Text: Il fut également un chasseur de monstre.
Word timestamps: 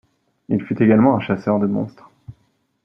Il 0.49 0.63
fut 0.63 0.81
également 0.81 1.15
un 1.15 1.19
chasseur 1.19 1.59
de 1.59 1.67
monstre. 1.67 2.09